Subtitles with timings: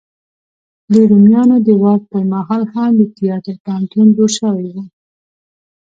[0.91, 4.75] د رومیانو د واک په مهال هم د تیاتر پوهنتون جوړ شوی و.